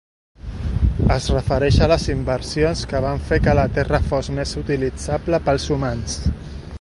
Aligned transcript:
Es 1.15 1.27
refereix 1.33 1.77
a 1.81 1.89
les 1.91 2.07
inversions 2.13 2.81
que 2.93 3.03
van 3.07 3.21
fer 3.29 3.39
que 3.49 3.55
la 3.61 3.67
terra 3.77 4.03
fos 4.09 4.31
més 4.39 4.55
utilitzable 4.65 5.45
pels 5.51 5.69
humans. 5.77 6.17